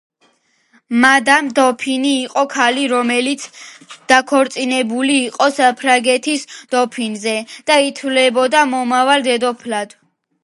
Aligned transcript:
მადამ 1.01 1.49
დოფინი 1.57 2.13
იყო 2.21 2.43
ქალი, 2.53 2.85
რომელიც 2.93 3.43
დაქორწინებული 4.13 5.17
იყო 5.25 5.49
საფრანგეთის 5.57 6.47
დოფინზე 6.77 7.35
და 7.71 7.77
ითვლებოდა 7.91 8.63
მომავალ 8.73 9.27
დედოფლად. 9.29 9.95